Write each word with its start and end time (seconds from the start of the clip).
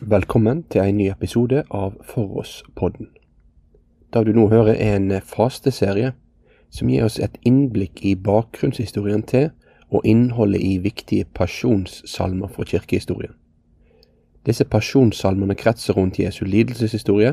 Velkommen 0.00 0.62
til 0.68 0.82
en 0.84 0.98
ny 0.98 1.06
episode 1.08 1.62
av 1.72 1.94
For 2.04 2.34
oss-podden. 2.42 3.06
Det 4.12 4.26
du 4.26 4.34
nå 4.36 4.42
hører 4.50 4.74
er 4.74 4.98
en 4.98 5.22
fasteserie 5.24 6.10
som 6.68 6.90
gir 6.92 7.06
oss 7.06 7.16
et 7.16 7.38
innblikk 7.48 8.02
i 8.04 8.12
bakgrunnshistorien 8.12 9.24
til 9.24 9.48
og 9.88 10.04
innholdet 10.04 10.60
i 10.60 10.74
viktige 10.84 11.24
pasjonssalmer 11.24 12.52
fra 12.52 12.68
kirkehistorien. 12.68 13.32
Disse 14.44 14.68
pasjonssalmene 14.68 15.56
kretser 15.56 15.96
rundt 15.96 16.20
Jesu 16.20 16.44
lidelseshistorie 16.44 17.32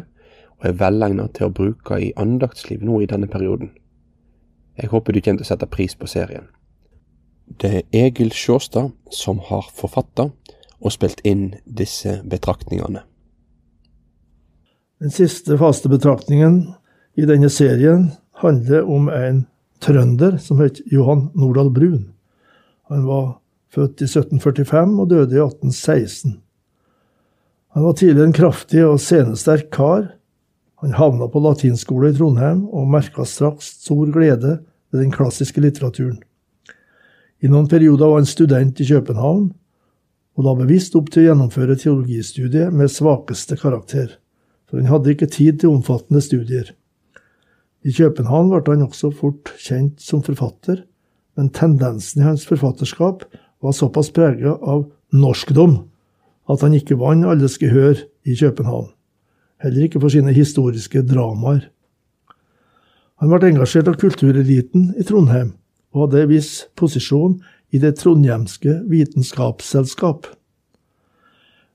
og 0.62 0.70
er 0.72 0.80
velegnet 0.80 1.36
til 1.36 1.50
å 1.50 1.56
bruke 1.60 2.00
i 2.00 2.14
andaktsliv 2.16 2.80
nå 2.80 3.02
i 3.04 3.12
denne 3.12 3.28
perioden. 3.28 3.74
Jeg 4.80 4.88
håper 4.96 5.12
du 5.12 5.20
kommer 5.20 5.44
til 5.44 5.50
å 5.50 5.52
sette 5.52 5.68
pris 5.68 6.00
på 6.00 6.08
serien. 6.08 6.48
Det 7.60 7.76
er 7.76 8.06
Egil 8.06 8.32
Sjåstad 8.32 8.96
som 9.12 9.44
har 9.52 9.68
forfatta 9.76 10.32
og 10.84 10.92
spilt 10.92 11.24
inn 11.24 11.54
disse 11.64 12.20
betraktningene. 12.30 13.06
Den 15.04 15.12
siste 15.12 15.58
faste 15.60 15.90
betraktningen 15.92 16.74
i 17.20 17.26
denne 17.28 17.50
serien 17.52 18.12
handler 18.44 18.88
om 18.90 19.10
en 19.12 19.46
trønder 19.84 20.38
som 20.40 20.62
het 20.64 20.82
Johan 20.92 21.30
Nordahl 21.36 21.72
Brun. 21.74 22.12
Han 22.92 23.08
var 23.08 23.38
født 23.74 24.04
i 24.04 24.08
1745 24.08 25.00
og 25.02 25.10
døde 25.10 25.36
i 25.36 25.42
1816. 25.44 26.38
Han 27.74 27.88
var 27.88 27.96
tidligere 27.98 28.30
en 28.30 28.38
kraftig 28.38 28.84
og 28.86 29.00
scenesterk 29.02 29.72
kar. 29.74 30.12
Han 30.84 30.94
havna 30.94 31.28
på 31.32 31.42
latinskole 31.42 32.12
i 32.12 32.18
Trondheim 32.18 32.68
og 32.70 32.92
merka 32.92 33.26
straks 33.26 33.74
stor 33.82 34.12
glede 34.14 34.60
ved 34.92 35.02
den 35.02 35.12
klassiske 35.12 35.62
litteraturen. 35.64 36.20
I 37.44 37.50
noen 37.52 37.68
perioder 37.68 38.08
var 38.08 38.22
han 38.22 38.30
student 38.30 38.80
i 38.80 38.88
København, 38.88 39.50
og 40.34 40.48
la 40.48 40.54
bevisst 40.58 40.96
opp 40.98 41.12
til 41.14 41.24
å 41.24 41.28
gjennomføre 41.30 41.78
teologistudiet 41.80 42.74
med 42.74 42.92
svakeste 42.92 43.58
karakter, 43.60 44.16
for 44.66 44.82
han 44.82 44.90
hadde 44.90 45.14
ikke 45.14 45.30
tid 45.30 45.62
til 45.62 45.76
omfattende 45.76 46.24
studier. 46.26 46.72
I 47.84 47.94
København 47.94 48.50
ble 48.54 48.64
han 48.66 48.88
også 48.88 49.12
fort 49.14 49.54
kjent 49.62 50.02
som 50.02 50.24
forfatter, 50.26 50.86
men 51.38 51.52
tendensen 51.54 52.22
i 52.22 52.28
hans 52.28 52.46
forfatterskap 52.50 53.26
var 53.64 53.76
såpass 53.76 54.12
preget 54.14 54.62
av 54.62 54.86
norskdom 55.14 55.84
at 56.52 56.64
han 56.66 56.76
ikke 56.76 56.98
vant 57.00 57.28
alles 57.30 57.60
gehør 57.62 58.02
i 58.28 58.36
København, 58.40 58.90
heller 59.64 59.88
ikke 59.88 60.02
for 60.04 60.14
sine 60.14 60.34
historiske 60.36 61.04
dramaer. 61.08 61.70
Han 63.22 63.32
ble 63.32 63.54
engasjert 63.54 63.88
av 63.88 64.00
kultureliten 64.02 64.90
i 65.00 65.06
Trondheim, 65.08 65.54
og 65.94 66.08
hadde 66.08 66.24
en 66.24 66.32
viss 66.34 66.66
posisjon 66.80 67.38
i 67.74 67.80
Det 67.82 67.96
trondhjemske 67.98 68.84
vitenskapsselskap. 68.90 70.28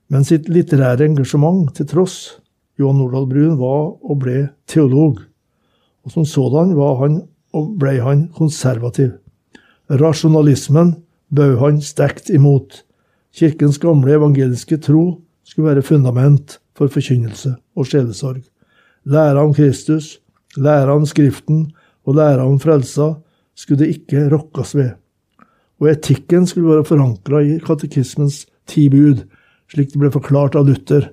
Men 0.09 0.23
sitt 0.25 0.47
litterære 0.49 1.05
engasjement 1.05 1.73
til 1.75 1.87
tross, 1.91 2.39
Johan 2.79 3.01
Nordahl 3.01 3.27
Brun 3.27 3.57
var 3.59 3.89
og 3.99 4.21
ble 4.23 4.37
teolog, 4.69 5.19
og 6.05 6.13
som 6.13 6.25
sådan 6.25 6.71
var 6.77 7.01
han 7.01 7.19
og 7.53 7.73
ble 7.81 7.97
han 7.99 8.29
konservativ. 8.37 9.17
Rasjonalismen 9.89 10.95
bød 11.35 11.57
han 11.59 11.81
sterkt 11.83 12.31
imot. 12.31 12.83
Kirkens 13.35 13.77
gamle 13.81 14.15
evangeliske 14.15 14.79
tro 14.81 15.19
skulle 15.43 15.73
være 15.73 15.85
fundament 15.85 16.59
for 16.77 16.87
forkynnelse 16.87 17.55
og 17.75 17.89
sjelesorg. 17.89 18.45
Læra 19.03 19.43
om 19.43 19.53
Kristus, 19.53 20.19
læra 20.55 20.95
om 20.95 21.05
Skriften 21.05 21.67
og 22.05 22.15
læra 22.15 22.47
om 22.47 22.59
frelsa 22.59 23.11
skulle 23.55 23.83
det 23.83 23.99
ikke 23.99 24.29
rokkes 24.31 24.75
ved. 24.75 24.95
Og 25.79 25.91
etikken 25.93 26.47
skulle 26.47 26.73
være 26.73 26.87
forankra 26.87 27.41
i 27.43 27.59
katekismens 27.63 28.43
ti 28.69 28.87
bud, 28.91 29.23
slik 29.71 29.93
det 29.93 30.01
ble 30.01 30.11
forklart 30.11 30.57
av 30.59 30.67
Luther. 30.67 31.11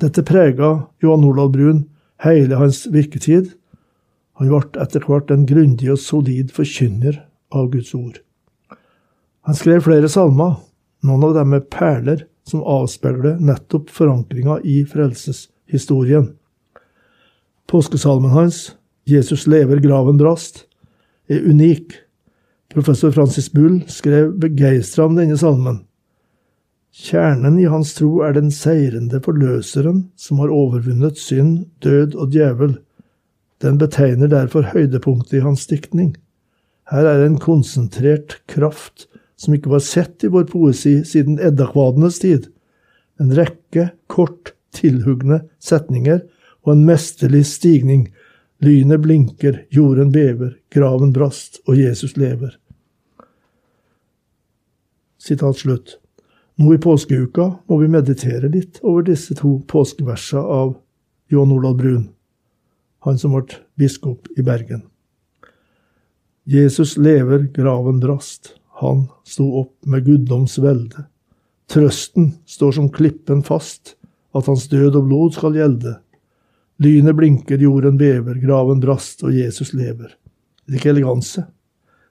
Dette 0.00 0.24
prega 0.26 0.72
Johan 1.02 1.24
Olav 1.28 1.52
Brun 1.54 1.84
hele 2.24 2.58
hans 2.60 2.86
virketid. 2.92 3.52
Han 4.40 4.50
ble 4.52 4.82
etter 4.82 5.04
hvert 5.04 5.32
en 5.32 5.46
grundig 5.48 5.90
og 5.92 6.00
solid 6.00 6.52
forkynner 6.56 7.22
av 7.52 7.70
Guds 7.72 7.94
ord. 7.96 8.20
Han 9.48 9.56
skrev 9.56 9.84
flere 9.86 10.08
salmer, 10.12 10.58
noen 11.04 11.24
av 11.30 11.38
dem 11.38 11.56
er 11.56 11.64
perler 11.72 12.26
som 12.48 12.64
avspeiler 12.66 13.38
nettopp 13.40 13.88
forankringa 13.92 14.58
i 14.68 14.82
frelseshistorien. 14.88 16.32
Påskesalmen 17.70 18.34
hans, 18.34 18.74
Jesus 19.08 19.46
lever, 19.46 19.80
graven 19.80 20.18
brast, 20.20 20.64
er 21.30 21.44
unik. 21.46 21.94
Professor 22.70 23.10
Francis 23.10 23.52
Bull 23.52 23.80
skrev 23.88 24.36
begeistra 24.38 25.08
om 25.08 25.16
denne 25.18 25.38
salmen. 25.38 25.80
Kjernen 26.94 27.56
i 27.58 27.64
hans 27.70 27.96
tro 27.96 28.20
er 28.22 28.36
den 28.36 28.52
seirende 28.54 29.18
forløseren 29.24 30.04
som 30.18 30.38
har 30.38 30.52
overvunnet 30.54 31.18
synd, 31.18 31.64
død 31.82 32.14
og 32.14 32.30
djevel. 32.34 32.76
Den 33.58 33.78
betegner 33.78 34.30
derfor 34.30 34.70
høydepunktet 34.70 35.40
i 35.40 35.42
hans 35.42 35.66
diktning. 35.70 36.14
Her 36.90 37.10
er 37.10 37.24
en 37.24 37.40
konsentrert 37.42 38.38
kraft 38.50 39.08
som 39.34 39.54
ikke 39.56 39.74
var 39.74 39.82
sett 39.82 40.22
i 40.22 40.30
vår 40.30 40.46
poesi 40.52 41.00
siden 41.06 41.40
eddakvadenes 41.42 42.22
tid. 42.22 42.52
En 43.18 43.34
rekke 43.34 43.90
kort 44.06 44.54
tilhugne 44.74 45.42
setninger 45.58 46.22
og 46.62 46.76
en 46.76 46.86
mesterlig 46.86 47.42
stigning. 47.50 48.06
Lynet 48.62 49.02
blinker, 49.02 49.64
jorden 49.74 50.14
bever, 50.14 50.54
graven 50.70 51.14
brast, 51.16 51.62
og 51.66 51.80
Jesus 51.80 52.14
lever. 52.20 52.59
Nå 56.60 56.74
i 56.74 56.78
påskeuka 56.80 57.46
må 57.68 57.78
vi 57.80 57.88
meditere 57.88 58.48
litt 58.52 58.80
over 58.82 59.04
disse 59.06 59.34
to 59.38 59.58
påskeversene 59.68 60.40
av 60.40 60.74
John 61.30 61.52
Olav 61.54 61.76
Brun, 61.78 62.08
han 63.06 63.18
som 63.18 63.36
ble 63.36 63.60
biskop 63.80 64.28
i 64.36 64.44
Bergen. 64.44 64.82
Jesus 66.50 66.96
lever, 66.96 67.46
graven 67.54 68.00
brast. 68.00 68.56
Han 68.80 69.06
sto 69.28 69.46
opp 69.60 69.86
med 69.86 70.04
guddoms 70.04 70.58
velde. 70.58 71.04
Trøsten 71.70 72.32
står 72.48 72.72
som 72.74 72.88
klippen 72.90 73.44
fast, 73.46 73.94
at 74.34 74.48
hans 74.50 74.66
død 74.72 74.96
og 74.98 75.06
blod 75.06 75.36
skal 75.36 75.54
gjelde. 75.54 75.94
Lynet 76.82 77.16
blinker, 77.16 77.60
jorden 77.60 78.00
bever, 78.00 78.40
graven 78.42 78.80
brast, 78.82 79.22
og 79.22 79.36
Jesus 79.36 79.74
lever. 79.76 80.16
Det 80.64 80.74
er 80.74 80.80
ikke 80.80 80.94
eleganse. 80.94 81.44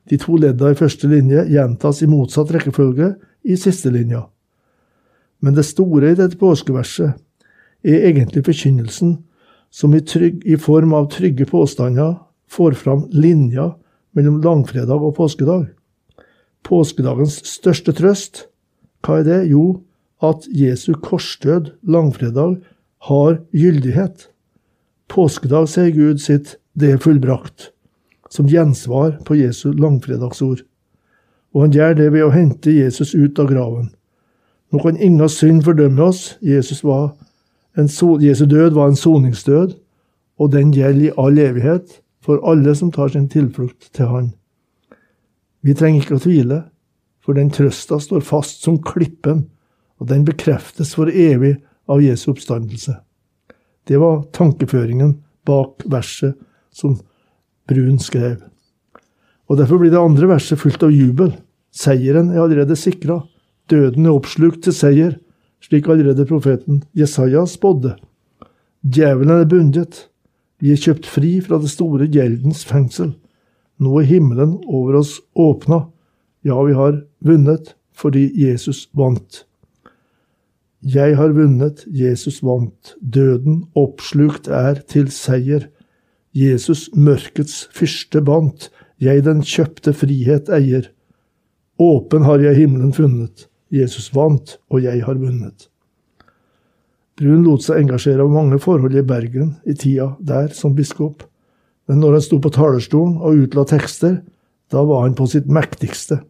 De 0.10 0.18
to 0.18 0.38
ledda 0.42 0.72
i 0.72 0.78
første 0.78 1.08
linje 1.08 1.46
gjentas 1.52 2.02
i 2.02 2.10
motsatt 2.10 2.52
rekkefølge 2.56 3.14
i 3.46 3.58
siste 3.58 3.92
linja. 3.94 4.26
Men 5.40 5.56
det 5.56 5.68
store 5.70 6.12
i 6.12 6.18
dette 6.18 6.40
påskeverset 6.40 7.14
er 7.86 8.08
egentlig 8.10 8.44
forkynnelsen, 8.48 9.20
som 9.70 9.94
i, 9.94 10.02
trygg, 10.02 10.42
i 10.50 10.58
form 10.58 10.96
av 10.98 11.12
trygge 11.14 11.46
påstander 11.46 12.18
får 12.50 12.78
fram 12.80 13.06
linja 13.14 13.70
mellom 14.18 14.40
langfredag 14.42 15.04
og 15.06 15.14
påskedag. 15.20 15.68
Påskedagens 16.66 17.38
største 17.48 17.94
trøst, 17.96 18.48
hva 19.06 19.22
er 19.22 19.28
det? 19.28 19.40
Jo, 19.54 19.80
at 20.26 20.48
Jesu 20.52 20.92
korsdød 21.00 21.72
langfredag 21.88 22.58
har 23.08 23.40
gyldighet. 23.56 24.28
Påskedag 25.08 25.70
sier 25.72 25.94
Gud 25.96 26.20
sitt 26.20 26.58
'det 26.76 26.94
er 26.94 26.98
fullbrakt', 26.98 27.72
som 28.30 28.48
gjensvar 28.50 29.18
på 29.26 29.36
Jesu 29.40 29.72
langfredagsord. 29.74 30.64
Og 31.54 31.66
han 31.66 31.74
gjør 31.74 31.96
det 31.98 32.12
ved 32.14 32.26
å 32.28 32.34
hente 32.34 32.74
Jesus 32.74 33.16
ut 33.16 33.40
av 33.42 33.50
graven. 33.50 33.90
Nå 34.70 34.82
kan 34.84 35.00
ingen 35.02 35.30
synd 35.30 35.64
fordømme 35.66 36.12
oss. 36.12 36.38
Jesus, 36.46 36.84
en, 36.84 37.90
Jesu 38.22 38.46
død 38.46 38.78
var 38.78 38.92
en 38.92 39.00
soningsdød, 39.00 39.74
og 40.40 40.52
den 40.54 40.74
gjelder 40.74 41.10
i 41.10 41.16
all 41.18 41.40
evighet 41.42 42.00
for 42.24 42.42
alle 42.48 42.76
som 42.76 42.92
tar 42.94 43.10
sin 43.10 43.28
tilflukt 43.30 43.90
til 43.94 44.12
Han. 44.12 44.34
Vi 45.66 45.74
trenger 45.74 46.04
ikke 46.04 46.20
å 46.20 46.24
tvile, 46.24 46.60
for 47.20 47.36
den 47.36 47.50
trøsta 47.52 48.00
står 48.00 48.22
fast 48.24 48.64
som 48.64 48.78
klippen, 48.84 49.48
og 50.00 50.08
den 50.08 50.24
bekreftes 50.28 50.94
for 50.96 51.12
evig 51.12 51.58
av 51.90 52.04
Jesu 52.04 52.30
oppstandelse. 52.32 52.96
Det 53.90 53.98
var 54.00 54.24
tankeføringen 54.38 55.18
bak 55.50 55.84
verset 55.90 56.38
som 56.72 57.00
Brun 57.70 58.00
skrev. 58.02 58.42
Og 59.50 59.58
Derfor 59.58 59.82
blir 59.82 59.94
det 59.94 60.02
andre 60.02 60.30
verset 60.30 60.60
fullt 60.62 60.84
av 60.86 60.94
jubel. 60.94 61.34
Seieren 61.74 62.32
er 62.34 62.44
allerede 62.44 62.78
sikra. 62.78 63.22
Døden 63.70 64.06
er 64.06 64.18
oppslukt 64.18 64.64
til 64.66 64.74
seier, 64.74 65.18
slik 65.62 65.90
allerede 65.90 66.26
profeten 66.26 66.84
Jesaja 66.98 67.46
spådde. 67.46 67.96
Djevelen 68.82 69.42
er 69.42 69.50
bundet. 69.50 70.08
Vi 70.60 70.74
er 70.74 70.82
kjøpt 70.82 71.08
fri 71.08 71.38
fra 71.46 71.60
det 71.62 71.70
store 71.72 72.08
gjeldens 72.12 72.66
fengsel. 72.68 73.14
Nå 73.80 74.00
er 74.02 74.10
himmelen 74.10 74.58
over 74.68 75.00
oss 75.00 75.20
åpna. 75.36 75.86
Ja, 76.44 76.58
vi 76.64 76.74
har 76.74 77.04
vunnet 77.24 77.76
fordi 77.96 78.30
Jesus 78.40 78.88
vant. 78.96 79.44
Jeg 80.80 81.18
har 81.20 81.34
vunnet, 81.36 81.84
Jesus 81.92 82.40
vant. 82.44 82.96
Døden 83.04 83.66
oppslukt 83.76 84.48
er 84.48 84.80
til 84.88 85.10
seier. 85.12 85.68
Jesus 86.36 86.90
mørkets 86.94 87.68
fyrste 87.74 88.22
bandt. 88.22 88.70
Jeg 89.02 89.24
den 89.26 89.42
kjøpte 89.46 89.94
frihet 89.96 90.50
eier. 90.54 90.92
Åpen 91.80 92.26
har 92.28 92.44
jeg 92.44 92.60
himmelen 92.60 92.94
funnet. 92.94 93.48
Jesus 93.72 94.10
vant, 94.16 94.58
og 94.70 94.84
jeg 94.84 95.04
har 95.06 95.18
vunnet. 95.18 95.70
Brun 97.20 97.44
lot 97.44 97.66
seg 97.66 97.82
engasjere 97.82 98.24
av 98.24 98.32
mange 98.32 98.60
forhold 98.64 98.96
i 98.96 99.04
Bergen 99.06 99.58
i 99.68 99.76
tida 99.76 100.14
der 100.24 100.54
som 100.56 100.76
biskop, 100.76 101.26
men 101.90 102.00
når 102.00 102.16
han 102.16 102.24
sto 102.24 102.40
på 102.40 102.52
talerstolen 102.56 103.18
og 103.18 103.44
utla 103.44 103.66
tekster, 103.68 104.20
da 104.72 104.84
var 104.88 105.04
han 105.04 105.18
på 105.18 105.28
sitt 105.28 105.50
mektigste. 105.52 106.22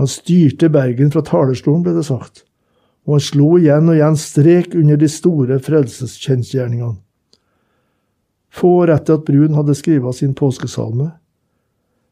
Han 0.00 0.08
styrte 0.08 0.70
Bergen 0.72 1.10
fra 1.12 1.24
talerstolen, 1.26 1.82
ble 1.84 1.96
det 1.96 2.06
sagt, 2.08 2.44
og 3.04 3.18
han 3.18 3.26
slo 3.26 3.56
igjen 3.58 3.90
og 3.90 3.98
igjen 3.98 4.18
strek 4.20 4.76
under 4.78 5.00
de 5.00 5.10
store 5.10 5.60
frelseskjensgjerningene. 5.66 6.96
Få 8.66 8.70
år 8.80 8.90
etter 8.90 9.14
at 9.14 9.26
Brun 9.28 9.54
hadde 9.54 9.74
skrevet 9.78 10.16
sin 10.18 10.32
påskesalme, 10.34 11.04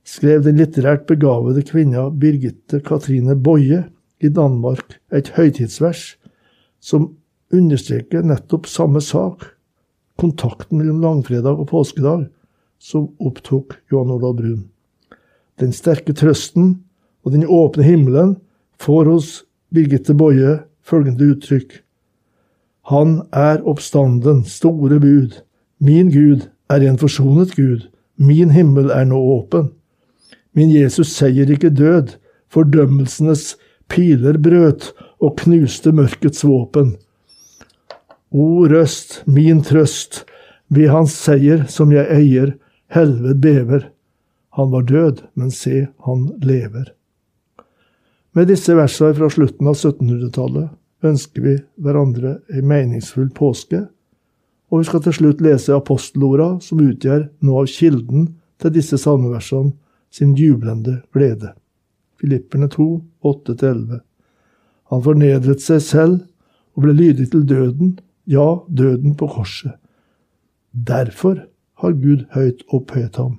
skrev 0.07 0.45
den 0.45 0.61
litterært 0.61 1.09
begavede 1.09 1.65
kvinna 1.67 2.05
Birgitte 2.15 2.79
Katrine 2.87 3.35
Boje 3.35 3.81
i 4.23 4.29
Danmark 4.31 5.01
et 5.11 5.33
høytidsvers 5.35 6.03
som 6.79 7.09
understreker 7.51 8.23
nettopp 8.23 8.69
samme 8.71 9.03
sak, 9.03 9.43
kontakten 10.23 10.79
mellom 10.79 11.01
langfredag 11.03 11.59
og 11.59 11.73
påskedag, 11.73 12.29
som 12.79 13.09
opptok 13.19 13.75
Johan 13.91 14.13
Olav 14.15 14.37
Brun. 14.39 14.69
Den 15.59 15.75
sterke 15.75 16.15
trøsten 16.15 16.77
og 17.27 17.35
den 17.35 17.49
åpne 17.51 17.89
himmelen 17.89 18.37
får 18.79 19.11
hos 19.11 19.33
Birgitte 19.75 20.15
Boje 20.15 20.61
følgende 20.87 21.33
uttrykk. 21.35 21.81
Han 22.95 23.25
er 23.33 23.67
oppstanden, 23.67 24.45
store 24.47 25.01
bud. 25.03 25.43
Min 25.79 26.11
Gud 26.11 26.49
er 26.71 26.85
en 26.87 26.99
forsonet 26.99 27.55
Gud. 27.57 27.89
Min 28.17 28.51
himmel 28.55 28.91
er 28.95 29.07
nå 29.09 29.19
åpen. 29.19 29.73
Min 30.55 30.71
Jesus 30.71 31.11
seier 31.17 31.51
ikke 31.51 31.73
død, 31.75 32.15
fordømmelsenes 32.53 33.57
piler 33.91 34.39
brøt 34.39 34.93
og 35.21 35.35
knuste 35.43 35.93
mørkets 35.93 36.45
våpen. 36.47 36.95
O 38.31 38.67
røst, 38.71 39.23
min 39.27 39.63
trøst, 39.63 40.25
ved 40.69 40.91
hans 40.91 41.15
seier 41.15 41.67
som 41.71 41.93
jeg 41.95 42.07
eier, 42.11 42.55
helved 42.95 43.41
bever. 43.43 43.89
Han 44.55 44.71
var 44.71 44.87
død, 44.87 45.25
men 45.35 45.51
se, 45.51 45.89
han 46.07 46.29
lever. 46.43 46.93
Med 48.35 48.49
disse 48.51 48.75
versene 48.75 49.15
fra 49.15 49.31
slutten 49.31 49.71
av 49.71 49.77
1700-tallet 49.79 51.07
ønsker 51.07 51.45
vi 51.45 51.55
hverandre 51.83 52.39
en 52.51 52.67
meningsfull 52.71 53.29
påske, 53.35 53.85
og 54.73 54.81
vi 54.81 54.89
skal 54.89 55.03
til 55.05 55.17
slutt 55.19 55.43
lese 55.45 55.75
apostelorda 55.75 56.55
som 56.65 56.83
utgjør 56.83 57.29
noe 57.45 57.65
av 57.65 57.71
kilden 57.71 58.29
til 58.63 58.75
disse 58.75 58.99
salmeversene 59.01 59.75
sin 60.15 60.35
jublende 60.39 61.01
glede. 61.15 61.53
Filipperne 62.21 62.69
2, 62.73 62.89
8-11. 63.27 64.01
Han 64.93 65.03
fornedret 65.05 65.63
seg 65.65 65.83
selv 65.83 66.21
og 66.75 66.87
ble 66.87 66.95
lydig 66.97 67.31
til 67.33 67.45
døden, 67.49 67.97
ja, 68.31 68.47
døden 68.69 69.17
på 69.19 69.29
korset. 69.31 69.75
Derfor 70.73 71.43
har 71.83 71.99
Gud 71.99 72.25
høyt 72.35 72.65
opphøyet 72.73 73.19
ham 73.21 73.37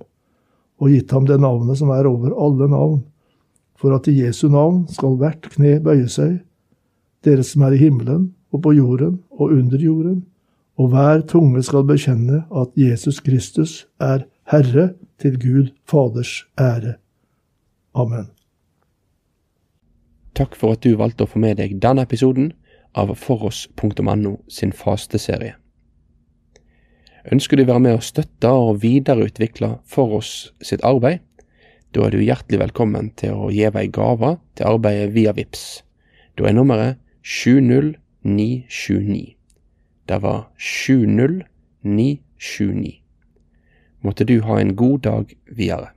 og 0.75 0.91
gitt 0.91 1.11
ham 1.15 1.27
det 1.27 1.37
navnet 1.39 1.79
som 1.79 1.91
er 1.95 2.07
over 2.09 2.33
alle 2.35 2.67
navn, 2.67 2.97
for 3.79 3.95
at 3.95 4.07
i 4.11 4.17
Jesu 4.17 4.49
navn 4.51 4.83
skal 4.91 5.15
hvert 5.19 5.47
kne 5.53 5.77
bøye 5.83 6.07
seg, 6.11 6.41
dere 7.23 7.45
som 7.47 7.63
er 7.65 7.75
i 7.75 7.79
himmelen 7.79 8.29
og 8.51 8.63
på 8.65 8.73
jorden 8.75 9.21
og 9.31 9.53
under 9.55 9.79
jorden, 9.81 10.25
og 10.77 10.91
hver 10.91 11.21
tunge 11.29 11.63
skal 11.63 11.85
bekjenne 11.87 12.43
at 12.51 12.75
Jesus 12.75 13.21
Kristus 13.23 13.85
er 13.99 14.25
Herre 14.51 14.93
til 15.21 15.39
Gud 15.39 15.67
Faders 15.87 16.43
ære. 16.59 16.97
Amen. 17.95 18.27
Takk 20.35 20.55
for 20.59 20.75
at 20.75 20.83
du 20.83 20.97
valgte 20.99 21.23
å 21.23 21.31
få 21.31 21.39
med 21.39 21.61
deg 21.61 21.77
denne 21.83 22.03
episoden 22.03 22.51
av 22.95 23.13
foross.no 23.15 24.35
sin 24.51 24.73
fasteserie. 24.75 25.55
Ønsker 27.31 27.57
du 27.57 27.63
å 27.63 27.71
være 27.71 27.81
med 27.81 27.97
å 27.97 28.03
støtte 28.05 28.49
og 28.53 28.83
videreutvikle 28.83 29.79
Foross 29.89 30.53
sitt 30.61 30.83
arbeid? 30.85 31.23
Da 31.95 32.05
er 32.05 32.13
du 32.13 32.21
hjertelig 32.21 32.59
velkommen 32.61 33.09
til 33.17 33.33
å 33.33 33.49
gi 33.49 33.65
ei 33.65 33.89
gave 33.89 34.35
til 34.53 34.69
arbeidet 34.69 35.09
via 35.15 35.33
VIPS. 35.33 35.81
Da 36.37 36.45
er 36.45 36.53
nummeret 36.53 37.01
70979. 37.23 39.35
Det 40.05 40.21
var 40.21 40.47
70979. 40.57 43.01
Måtte 43.99 44.25
du 44.25 44.41
ha 44.41 44.59
en 44.59 44.75
god 44.75 44.99
dag 44.99 45.33
videre. 45.45 45.89